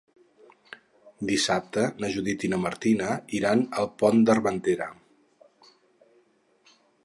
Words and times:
Dissabte 1.31 1.83
na 2.05 2.09
Judit 2.15 2.47
i 2.47 2.49
na 2.55 2.59
Martina 2.63 3.11
iran 3.41 3.63
al 3.83 3.91
Pont 4.03 4.27
d'Armentera. 4.29 4.89